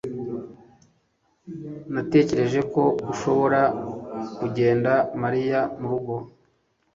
Natekereje 1.93 2.59
ko 2.73 2.83
ushobora 3.11 3.61
kugenda 4.37 4.93
Mariya 5.21 5.59
murugo 5.79 6.13